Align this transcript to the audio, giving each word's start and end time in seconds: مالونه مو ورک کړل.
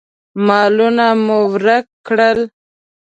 مالونه 0.47 1.07
مو 1.25 1.39
ورک 1.53 1.85
کړل. 2.07 2.39